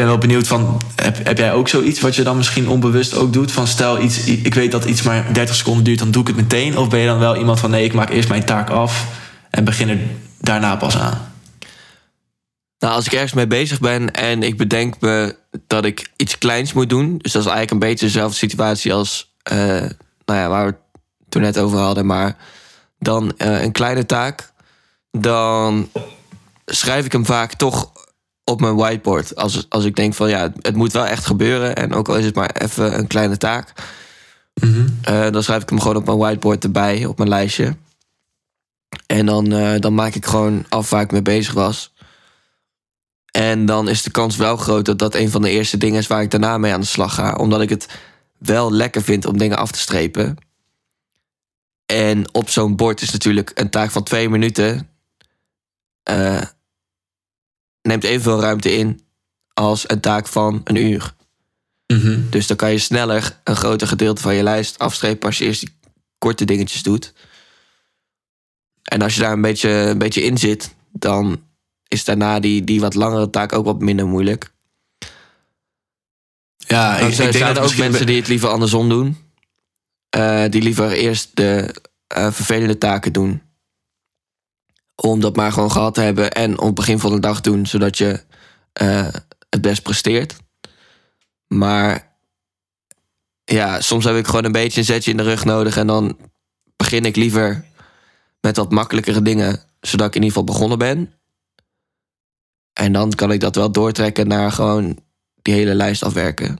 [0.00, 3.32] Ben wel benieuwd van, heb, heb jij ook zoiets wat je dan misschien onbewust ook
[3.32, 3.52] doet?
[3.52, 6.36] Van stel, iets, ik weet dat iets maar 30 seconden duurt, dan doe ik het
[6.36, 6.78] meteen.
[6.78, 9.06] Of ben je dan wel iemand van, nee, ik maak eerst mijn taak af
[9.50, 9.98] en begin er
[10.38, 11.32] daarna pas aan?
[12.78, 15.36] Nou, als ik ergens mee bezig ben en ik bedenk me
[15.66, 17.18] dat ik iets kleins moet doen.
[17.18, 19.56] Dus dat is eigenlijk een beetje dezelfde situatie als eh,
[20.24, 20.80] nou ja, waar we het
[21.28, 22.06] toen net over hadden.
[22.06, 22.36] Maar
[22.98, 24.52] dan eh, een kleine taak.
[25.10, 25.90] Dan
[26.66, 27.90] schrijf ik hem vaak toch
[28.50, 29.36] op mijn whiteboard.
[29.36, 31.76] Als, als ik denk van ja, het moet wel echt gebeuren.
[31.76, 33.72] En ook al is het maar even een kleine taak.
[35.02, 37.76] eh, dan schrijf ik hem gewoon op mijn whiteboard erbij, op mijn lijstje.
[39.06, 41.92] En dan, eh, dan maak ik gewoon af waar ik mee bezig was.
[43.30, 46.06] En dan is de kans wel groot dat dat een van de eerste dingen is
[46.06, 47.34] waar ik daarna mee aan de slag ga.
[47.34, 47.88] Omdat ik het
[48.38, 50.36] wel lekker vind om dingen af te strepen.
[51.86, 54.88] En op zo'n bord is natuurlijk een taak van twee minuten.
[56.02, 56.42] eh,
[57.82, 59.00] neemt evenveel ruimte in
[59.54, 61.14] als een taak van een uur.
[62.30, 65.60] Dus dan kan je sneller een groter gedeelte van je lijst afstrepen als je eerst
[65.60, 65.74] die
[66.18, 67.12] korte dingetjes doet.
[68.82, 71.42] En als je daar een beetje, een beetje in zit, dan
[71.88, 74.52] is daarna die, die wat langere taak ook wat minder moeilijk.
[76.56, 79.16] Ja, Er zijn, zijn er ook mensen die het liever andersom doen.
[80.08, 81.74] Eh, die liever eerst de
[82.06, 83.42] eh, vervelende taken doen.
[85.00, 87.66] Om dat maar gewoon gehad te hebben en op het begin van de dag doen,
[87.66, 88.24] zodat je
[88.72, 89.08] eh,
[89.48, 90.36] het best presteert.
[91.46, 92.14] Maar
[93.44, 96.18] ja, soms heb ik gewoon een beetje een zetje in de rug nodig en dan
[96.76, 97.64] begin ik liever
[98.40, 101.14] met wat makkelijkere dingen, zodat ik in ieder geval begonnen ben.
[102.72, 104.98] En dan kan ik dat wel doortrekken naar gewoon
[105.42, 106.52] die hele lijst afwerken.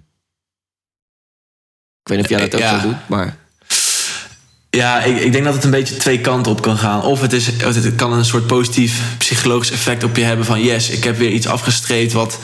[2.03, 2.81] Ik weet niet of jij dat ook Ja.
[2.81, 3.40] zo doet, maar...
[4.71, 7.03] Ja, ik, ik denk dat het een beetje twee kanten op kan gaan.
[7.03, 10.63] Of het, is, het kan een soort positief psychologisch effect op je hebben van...
[10.63, 12.39] yes, ik heb weer iets afgestreept wat...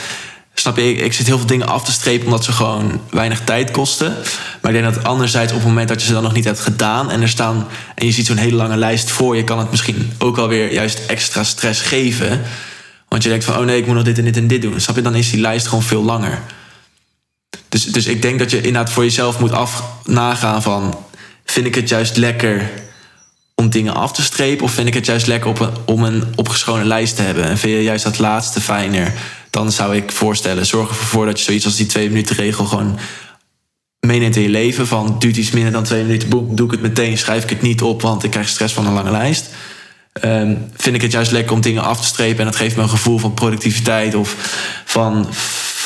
[0.55, 3.41] Snap je, ik, ik zit heel veel dingen af te strepen omdat ze gewoon weinig
[3.45, 4.17] tijd kosten.
[4.61, 6.61] Maar ik denk dat anderzijds op het moment dat je ze dan nog niet hebt
[6.61, 7.11] gedaan...
[7.11, 9.45] en er staan en je ziet zo'n hele lange lijst voor je...
[9.45, 12.43] kan het misschien ook wel weer juist extra stress geven.
[13.09, 14.81] Want je denkt van, oh nee, ik moet nog dit en dit en dit doen.
[14.81, 16.41] Snap je, dan is die lijst gewoon veel langer.
[17.69, 21.06] Dus, dus ik denk dat je inderdaad voor jezelf moet af nagaan van...
[21.47, 22.71] vind ik het juist lekker
[23.55, 24.65] om dingen af te strepen...
[24.65, 27.45] of vind ik het juist lekker om een opgeschonen lijst te hebben?
[27.45, 29.13] En vind je juist dat laatste fijner?
[29.51, 32.65] Dan zou ik voorstellen, zorg ervoor dat je zoiets als die twee minuten regel...
[32.65, 32.99] gewoon
[34.01, 34.87] meeneemt in je leven.
[34.87, 37.19] Van duurt iets minder dan twee minuten, boem, doe ik het meteen...
[37.19, 39.51] schrijf ik het niet op, want ik krijg stress van een lange lijst...
[40.13, 42.39] Ehm, vind ik het juist lekker om dingen af te strepen...
[42.39, 44.37] en dat geeft me een gevoel van productiviteit of
[44.85, 45.27] van,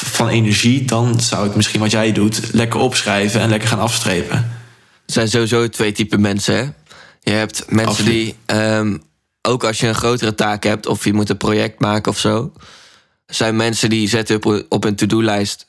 [0.05, 0.85] van energie...
[0.85, 4.60] dan zou ik misschien wat jij doet lekker opschrijven en lekker gaan afstrepen.
[5.11, 6.55] Zijn sowieso twee typen mensen.
[6.55, 6.71] Hè?
[7.21, 8.13] Je hebt mensen Absoluut.
[8.13, 8.99] die, ehm,
[9.43, 10.87] ook als je een grotere taak hebt...
[10.87, 12.53] of je moet een project maken of zo...
[13.27, 15.67] zijn mensen die zetten op, op een to-do-lijst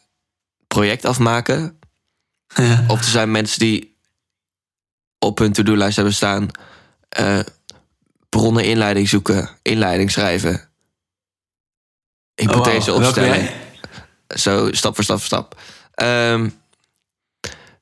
[0.68, 1.80] project afmaken...
[2.56, 2.86] Ja.
[2.88, 3.98] Of er zijn mensen die
[5.20, 6.48] op hun to-do-lijst hebben staan...
[7.10, 7.40] eh,
[8.30, 10.70] bronnen inleiding zoeken, inleiding schrijven.
[12.36, 13.06] Hypothese Oh, wow.
[13.06, 13.50] Opstellen.
[14.28, 15.60] Zo stap voor stap voor stap.
[15.94, 16.50] Ehm,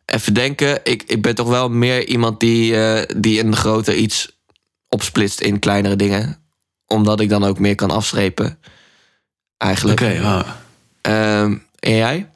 [0.10, 0.80] even denken.
[0.84, 4.38] Ik, ik ben toch wel meer iemand die, eh, die een groter iets
[4.88, 6.38] opsplitst in kleinere dingen.
[6.88, 8.60] Omdat ik dan ook meer kan afstrepen.
[9.58, 10.02] Eigenlijk.
[10.02, 10.42] Oké, wow.
[11.02, 12.30] Ehm, en jij?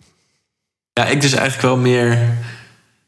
[0.94, 2.10] Ja, ik dus eigenlijk wel meer.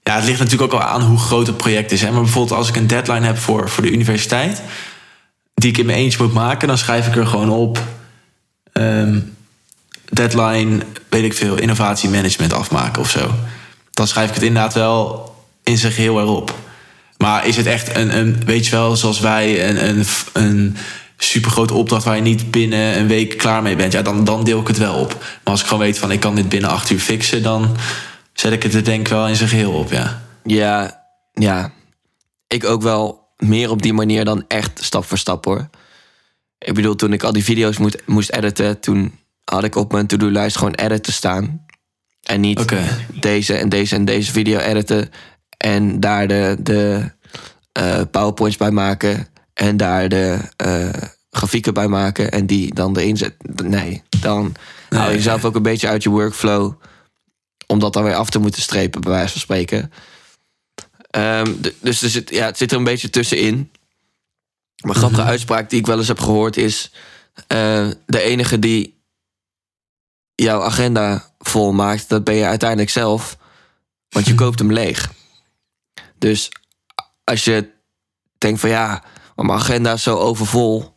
[0.03, 2.01] Ja, het ligt natuurlijk ook al aan hoe groot het project is.
[2.01, 2.11] Hè?
[2.11, 4.61] Maar bijvoorbeeld als ik een deadline heb voor, voor de universiteit,
[5.53, 7.79] die ik in mijn eentje moet maken, dan schrijf ik er gewoon op.
[8.71, 9.19] ehm,
[10.09, 13.31] deadline, weet ik veel, innovatiemanagement afmaken of zo.
[13.95, 16.55] Dan schrijf ik het inderdaad wel in zijn geheel erop.
[17.17, 20.77] Maar is het echt een, een weet je wel, zoals wij, een, een, een
[21.17, 24.59] supergrote opdracht waar je niet binnen een week klaar mee bent, ja, dan, dan deel
[24.59, 25.13] ik het wel op.
[25.19, 27.75] Maar als ik gewoon weet van ik kan dit binnen acht uur fixen, dan
[28.33, 30.21] zet ik het er denk ik wel in zijn geheel op, ja.
[30.43, 31.03] Ja,
[31.33, 31.71] ja.
[32.47, 35.69] Ik ook wel meer op die manier dan echt stap voor stap hoor.
[36.57, 40.07] Ik bedoel, toen ik al die video's moet, moest editen, toen had ik op mijn
[40.07, 41.64] to-do-lijst gewoon editen staan.
[42.25, 42.65] En niet
[43.19, 45.09] deze en deze en deze video editen.
[45.57, 47.11] En daar de, de
[47.71, 49.27] eh, powerpoints bij maken.
[49.53, 50.89] En daar de eh,
[51.31, 52.31] grafieken bij maken.
[52.31, 53.69] En die dan erin zetten.
[53.69, 54.55] Nee, dan
[54.89, 55.15] hou je Nee.
[55.15, 56.73] jezelf ook een beetje uit je workflow.
[57.67, 59.91] Om dat dan weer af te moeten strepen, bij wijze van spreken.
[61.11, 63.71] Ehm, dus er zit, ja, het zit er een beetje tussenin.
[64.83, 66.91] Maar een grappige uitspraak die ik wel eens heb gehoord is...
[67.47, 68.94] eh, de enige die
[70.35, 73.37] jouw agenda vol maakt, dat ben je uiteindelijk zelf.
[74.09, 75.11] Want je koopt hem leeg.
[76.17, 76.51] Dus
[77.23, 77.69] als je
[78.37, 79.03] denkt van ja,
[79.35, 80.93] maar mijn agenda is zo overvol.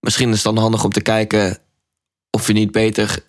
[0.00, 1.58] Misschien is het dan handig om te kijken
[2.30, 3.24] of je niet beter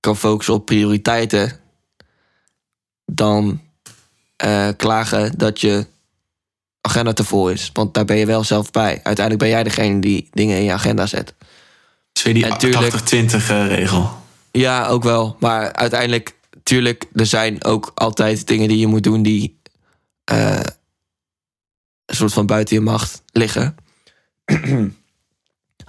[0.00, 1.60] kan focussen op prioriteiten.
[3.04, 3.60] Dan
[4.36, 5.86] eh, klagen dat je
[6.80, 7.70] agenda te vol is.
[7.72, 9.00] Want daar ben je wel zelf bij.
[9.02, 11.34] Uiteindelijk ben jij degene die dingen in je agenda zet.
[12.22, 14.10] Weer die En tuurlijk- 80-20 eh, regel.
[14.52, 15.36] Ja, ook wel.
[15.40, 19.60] Maar uiteindelijk, tuurlijk, er zijn ook altijd dingen die je moet doen die
[20.24, 20.60] eh,
[22.06, 23.76] een soort van buiten je macht liggen.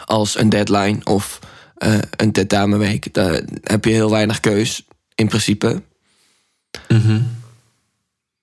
[0.05, 1.39] Als een deadline of
[1.75, 3.13] eh, een tentamenweek.
[3.13, 4.85] Daar heb je heel weinig keus,
[5.15, 5.81] in principe.
[6.87, 7.21] Mhm.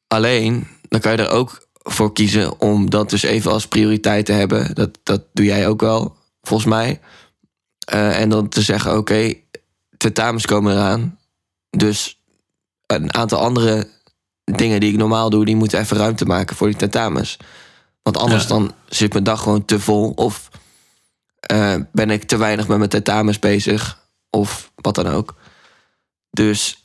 [0.08, 4.32] Alleen, dan kan je er ook voor kiezen om dat dus even als prioriteit te
[4.32, 4.74] hebben.
[4.74, 7.00] Dat, dat doe jij ook wel, volgens mij.
[7.84, 9.34] Eh, en dan te zeggen, oké,
[9.96, 11.18] tentamens komen eraan.
[11.70, 12.20] Dus
[12.86, 13.88] een aantal andere
[14.44, 15.44] dingen die ik normaal doe...
[15.44, 17.36] die moeten even ruimte maken voor die tentamens.
[18.02, 18.48] Want anders Ja.
[18.48, 20.10] dan zit mijn dag gewoon te vol.
[20.10, 20.50] Of
[21.40, 24.02] eh, ben ik te weinig met mijn tentamens bezig.
[24.30, 25.34] Of wat dan ook.
[26.30, 26.82] Dus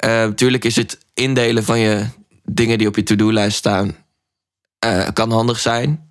[0.00, 2.06] natuurlijk is het indelen van je
[2.44, 3.96] dingen die op je to-do-lijst staan...
[4.78, 6.10] eh, kan handig zijn.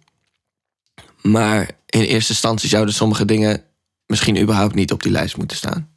[1.22, 3.64] Maar in eerste instantie zouden sommige dingen...
[4.10, 5.88] misschien überhaupt niet op die lijst moeten staan.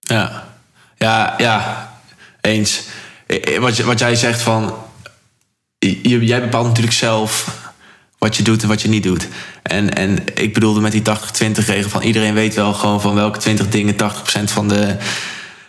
[0.00, 0.48] Ja,
[0.96, 1.92] ja, ja,
[2.40, 2.82] eens.
[3.26, 4.74] Eh, eh, Wat, wat jij zegt van.
[5.78, 7.60] je- jij bepaalt natuurlijk zelf
[8.18, 9.28] wat je doet en wat je niet doet.
[9.62, 13.38] En, en ik bedoelde met die 80-20 regel van iedereen weet wel gewoon van welke
[13.38, 14.96] 20 dingen 80% van de,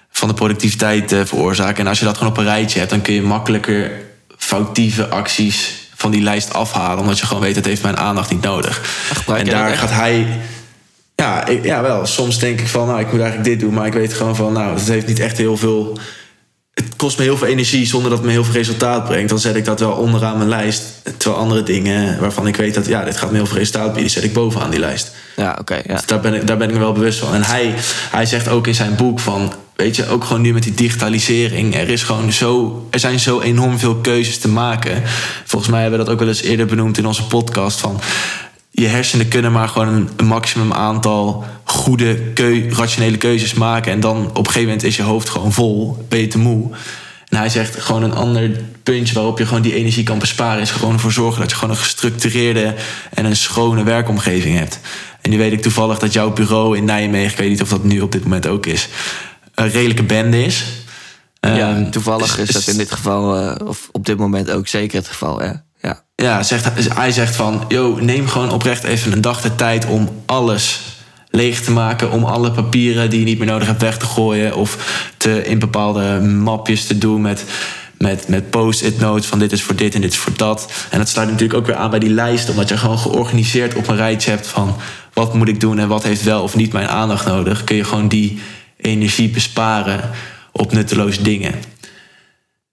[0.10, 1.78] van de productiviteit eh, veroorzaken.
[1.84, 3.92] En als je dat gewoon op een rijtje hebt, dan kun je makkelijker
[4.38, 7.00] foutieve acties van die lijst afhalen.
[7.00, 8.82] Omdat je gewoon weet, het heeft mijn aandacht niet nodig.
[9.38, 10.40] en dat daar gaat hij.
[11.22, 12.06] Ja, ik, ja, wel.
[12.06, 13.74] Soms denk ik van, nou, ik moet eigenlijk dit doen.
[13.74, 15.98] Maar ik weet gewoon van, nou, het heeft niet echt heel veel...
[16.74, 19.30] Het kost me heel veel energie zonder dat het me heel veel resultaat brengt.
[19.30, 20.84] Dan zet ik dat wel onderaan mijn lijst.
[21.18, 24.12] Terwijl andere dingen waarvan ik weet dat, ja, dit gaat me heel veel resultaat bieden...
[24.12, 25.12] zet ik bovenaan die lijst.
[25.36, 25.76] Ja, oké.
[25.76, 25.94] ja.
[25.94, 27.34] Dus daar ben, ik, daar ben ik me wel bewust van.
[27.34, 27.74] En hij,
[28.12, 29.54] hij zegt ook in zijn boek van...
[29.76, 31.76] Weet je, ook gewoon nu met die digitalisering.
[31.76, 35.04] Er, is gewoon zo, er zijn zo enorm veel keuzes te maken.
[35.46, 37.80] Volgens mij hebben we dat ook wel eens eerder benoemd in onze podcast.
[37.80, 38.02] Van
[38.82, 43.92] je hersenen kunnen maar gewoon een, maximum aantal goede, keu, rationele keuzes maken.
[43.92, 46.06] En dan op een gegeven moment is je hoofd gewoon vol.
[46.10, 46.72] Ben je te moe.
[47.28, 48.52] En hij zegt gewoon een ander
[48.84, 50.62] puntje waarop je gewoon die energie kan besparen...
[50.62, 52.76] is gewoon ervoor zorgen dat je gewoon een gestructureerde
[53.14, 54.80] en een schone werkomgeving hebt.
[55.22, 57.32] En nu weet ik toevallig dat jouw bureau in Nijmegen...
[57.32, 58.88] ik weet niet of dat nu op dit moment ook is...
[59.56, 60.64] een redelijke bende is.
[61.40, 64.98] ja, Ehm, toevallig is dat in dit geval, eh, of op dit moment ook zeker
[64.98, 65.44] het geval.
[65.44, 65.66] Ja.
[65.88, 66.04] Ja.
[66.16, 67.66] Ja, zegt, hij zegt van...
[67.68, 70.82] Yo, neem gewoon oprecht even een dag de tijd om alles
[71.30, 72.12] leeg te maken...
[72.12, 74.56] om alle papieren die je niet meer nodig hebt weg te gooien...
[74.56, 74.78] of
[75.18, 77.44] te, in bepaalde mapjes te doen met,
[77.98, 79.28] met, met post-it notes...
[79.28, 80.72] van dit is voor dit en dit is voor dat.
[80.90, 82.50] En dat sluit natuurlijk ook weer aan bij die lijst...
[82.50, 84.76] omdat je gewoon georganiseerd op een rijtje hebt van...
[85.14, 87.64] wat moet ik doen en wat heeft wel of niet mijn aandacht nodig...
[87.64, 88.40] kun je gewoon die
[88.78, 90.10] energie besparen
[90.52, 91.54] op nutteloze dingen.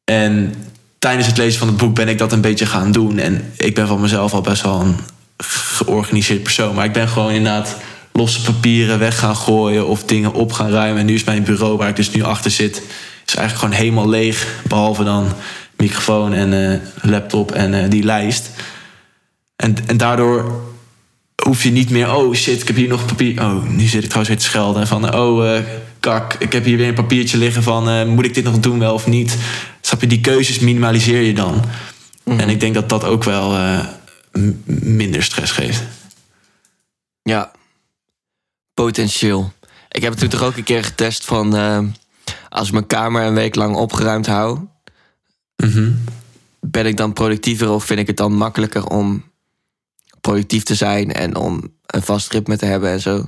[0.05, 0.55] En
[1.05, 3.19] tijdens het lezen van het boek ben ik dat een beetje gaan doen.
[3.19, 4.97] En ik ben van mezelf al best wel een
[5.37, 6.75] georganiseerd persoon.
[6.75, 7.77] Maar ik ben gewoon inderdaad
[8.13, 11.01] losse papieren weg gaan gooien of dingen op gaan ruimen.
[11.01, 12.83] En nu is mijn bureau waar ik dus nu achter zit,
[13.27, 14.47] is eigenlijk gewoon helemaal leeg.
[14.69, 15.33] Behalve dan
[15.77, 18.51] microfoon en eh, laptop en eh, die lijst.
[19.57, 20.61] En, en daardoor
[21.43, 23.43] hoef je niet meer, oh shit, ik heb hier nog papier.
[23.43, 24.87] Oh, nu zit ik trouwens weer te schelden.
[24.87, 25.59] Van, oh, uh,
[26.01, 28.95] kak, ik heb hier weer een papiertje liggen van, moet ik dit nog doen wel
[28.95, 29.37] of niet?
[29.95, 31.65] Snap je, die keuzes minimaliseer je dan.
[32.25, 32.41] Mhm.
[32.41, 33.81] En ik denk dat dat ook wel
[34.65, 35.83] minder stress geeft.
[37.23, 37.53] Ja,
[38.75, 39.53] potentieel.
[39.91, 41.55] Ik heb het toen toch ook een keer getest van...
[42.49, 44.59] als ik mijn kamer een week lang opgeruimd hou...
[45.57, 45.93] Mhm.
[46.61, 49.25] Ben ik dan productiever of vind ik het dan makkelijker om
[50.21, 53.25] productief te zijn en om een vast ritme te hebben en zo?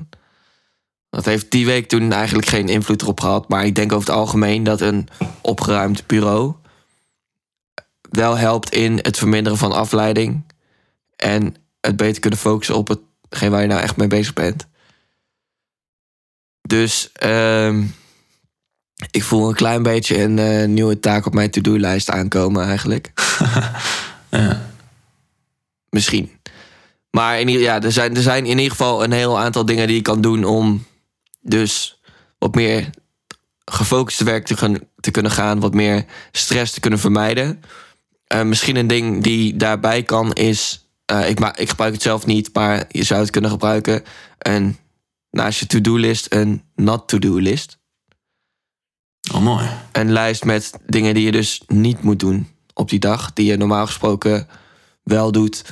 [1.17, 3.49] Dat heeft die week toen eigenlijk geen invloed erop gehad.
[3.49, 5.09] Maar ik denk over het algemeen dat een
[5.41, 6.55] opgeruimd bureau
[8.11, 10.43] wel helpt in het verminderen van afleiding.
[11.17, 12.99] En het beter kunnen focussen op
[13.29, 14.67] hetgeen waar je nou echt mee bezig bent.
[16.63, 17.79] Dus uh,
[19.11, 23.13] ik voel een klein beetje een uh, nieuwe taak op mijn to-do-lijst aankomen eigenlijk.
[24.31, 24.71] ja.
[25.91, 26.31] Misschien.
[27.11, 29.97] Maar in, ja, er, zijn, er zijn in ieder geval een heel aantal dingen die
[29.97, 30.85] je kan doen om
[31.49, 32.01] dus
[32.39, 32.91] wat meer
[33.65, 37.63] gefocust werk te, gaan, te kunnen gaan, wat meer stress te kunnen vermijden.
[38.35, 42.55] Uh, misschien een ding die daarbij kan is, uh, ik, ik gebruik het zelf niet,
[42.55, 44.03] maar je zou het kunnen gebruiken,
[44.39, 44.77] een,
[45.31, 47.79] naast je to-do-list een not-to-do-list.
[49.35, 49.69] Oh, mooi.
[49.93, 53.33] Een lijst met dingen die je dus niet moet doen op die dag.
[53.33, 54.49] Die je normaal gesproken
[55.03, 55.65] wel doet.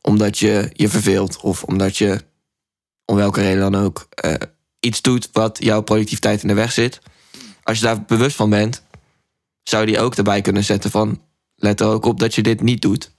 [0.00, 1.40] Omdat je je verveelt.
[1.40, 2.24] Of omdat je,
[3.04, 4.34] om welke reden dan ook, uh,
[4.80, 6.98] iets doet wat jouw productiviteit in de weg zit.
[7.62, 8.82] Als je daar bewust van bent,
[9.62, 11.22] zou je die ook erbij kunnen zetten van...
[11.60, 13.10] Let er ook op dat je dit niet doet.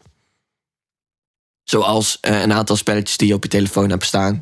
[1.63, 4.41] Zoals uh, een aantal spelletjes die je op je telefoon hebt staan.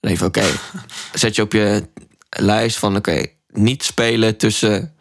[0.00, 0.44] Dan even, oké,
[1.14, 1.88] zet je op je
[2.28, 4.96] lijst van, oké, niet spelen tussen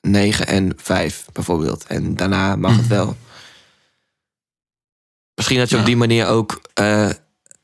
[0.00, 1.86] 9 en 5 bijvoorbeeld.
[1.86, 3.16] En daarna mag het wel.
[5.34, 7.10] Misschien dat je op die manier ook uh,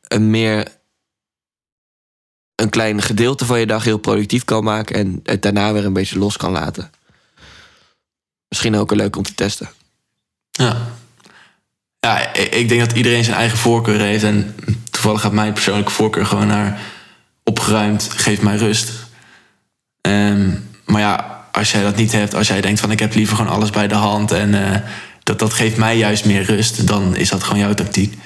[0.03, 0.69] een meer
[2.55, 5.93] een klein gedeelte van je dag heel productief kan maken en het daarna weer een
[5.93, 6.91] beetje los kan laten.
[8.49, 9.69] Misschien ook een leuk om te testen.
[10.51, 10.77] Ja.
[12.01, 14.25] Ja, ik denk dat iedereen zijn eigen voorkeur heeft.
[14.25, 14.55] En
[14.91, 16.81] toevallig gaat mijn persoonlijke voorkeur gewoon naar
[17.43, 18.93] opgeruimd, geeft mij rust.
[20.01, 23.37] Um, maar ja, als jij dat niet hebt, als jij denkt van ik heb liever
[23.37, 24.77] gewoon alles bij de hand en uh,
[25.23, 28.19] dat, dat geeft mij juist meer rust, dan is dat gewoon jouw tactiek.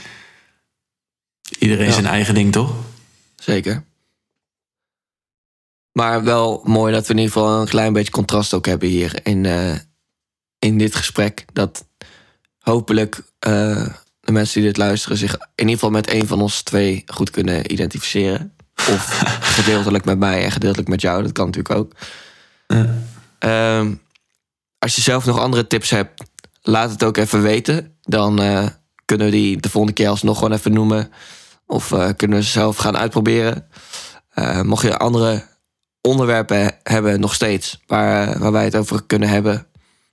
[1.59, 2.73] Iedereen zijn eigen ding, toch?
[3.37, 3.85] Zeker.
[5.99, 9.21] Maar wel mooi dat we in ieder geval een klein beetje contrast ook hebben hier
[9.23, 9.75] in, uh,
[10.59, 11.45] in dit gesprek.
[11.53, 11.87] Dat
[12.59, 13.87] hopelijk uh,
[14.21, 17.31] de mensen die dit luisteren zich in ieder geval met een van ons twee goed
[17.31, 18.55] kunnen identificeren.
[18.75, 19.23] Of
[19.57, 21.23] gedeeltelijk met mij en gedeeltelijk met jou.
[21.23, 21.93] Dat kan natuurlijk ook.
[23.39, 23.95] Ehm,
[24.79, 26.23] als je zelf nog andere tips hebt,
[26.63, 27.97] laat het ook even weten.
[28.03, 28.67] Dan uh,
[29.05, 31.13] kunnen we die de volgende keer alsnog gewoon even noemen.
[31.67, 33.69] Of uh, kunnen we ze zelf gaan uitproberen.
[34.63, 35.57] Mocht je andere
[36.09, 39.66] onderwerpen hebben nog steeds waar, waar wij het over kunnen hebben.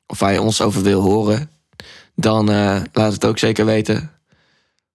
[0.08, 1.50] Of waar je ons over wil horen.
[2.16, 2.46] Dan
[2.94, 4.12] laat het ook zeker weten.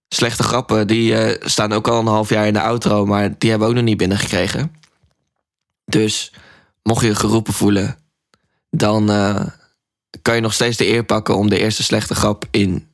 [0.09, 3.51] Slechte grappen, die uh, staan ook al een half jaar in de outro, maar die
[3.51, 4.75] hebben we ook nog niet binnengekregen.
[5.85, 6.33] Dus
[6.83, 7.97] mocht je je geroepen voelen,
[8.71, 9.41] dan uh,
[10.23, 12.89] kan je nog steeds de eer pakken om de eerste slechte grap in.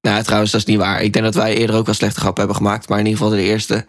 [0.00, 1.02] Nou, trouwens, dat is niet waar.
[1.02, 3.36] Ik denk dat wij eerder ook wel slechte grappen hebben gemaakt, maar in ieder geval
[3.36, 3.86] de eerste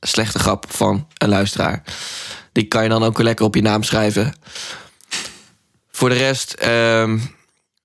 [0.00, 1.82] slechte grap van een luisteraar.
[2.52, 4.34] Die kan je dan ook lekker op je naam schrijven.
[5.90, 7.36] Voor de rest um,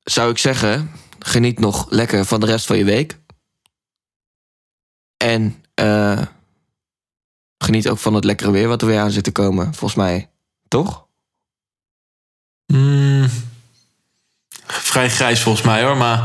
[0.03, 3.17] zou ik zeggen, geniet nog lekker van de rest van je week.
[5.17, 6.21] En uh,
[7.57, 9.65] geniet ook van het lekkere weer wat er weer aan zit te komen.
[9.65, 10.29] Volgens mij,
[10.67, 11.05] toch?
[12.65, 13.29] Mm,
[14.67, 15.97] vrij grijs volgens mij hoor.
[15.97, 16.19] Maar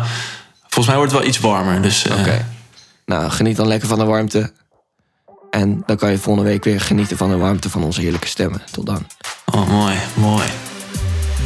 [0.61, 1.83] volgens mij wordt het wel iets warmer.
[1.83, 2.19] Dus, uh...
[2.19, 2.47] Oké.
[3.05, 4.53] Nou, geniet dan lekker van de warmte.
[5.51, 8.63] En dan kan je volgende week weer genieten van de warmte van onze heerlijke stemmen.
[8.71, 9.07] Tot dan.
[9.53, 10.47] Oh, mooi, mooi.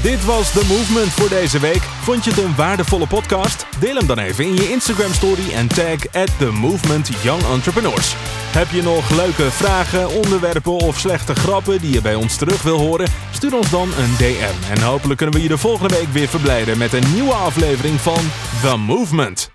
[0.02, 1.82] Dit was The Movement voor deze week.
[2.02, 3.66] Vond je het een waardevolle podcast?
[3.80, 8.14] Deel hem dan even in je Instagram story en tag at The Movement Young Entrepreneurs.
[8.52, 12.78] Heb je nog leuke vragen, onderwerpen of slechte grappen die je bij ons terug wil
[12.78, 13.08] horen?
[13.30, 16.78] Stuur ons dan een DM en hopelijk kunnen we je de volgende week weer verblijden
[16.78, 18.20] met een nieuwe aflevering van
[18.62, 19.50] The Movement.